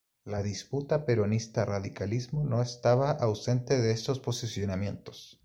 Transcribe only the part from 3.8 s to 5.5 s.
estos posicionamientos.